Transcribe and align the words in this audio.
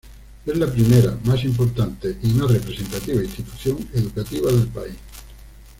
Es 0.47 0.57
la 0.57 0.65
primera, 0.65 1.15
más 1.25 1.43
importante 1.43 2.17
y 2.23 2.29
más 2.29 2.49
representativa 2.49 3.23
institución 3.23 3.87
educativa 3.93 4.51
del 4.51 4.67
país. 4.69 4.95